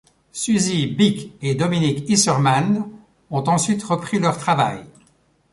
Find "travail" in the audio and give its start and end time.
4.39-4.83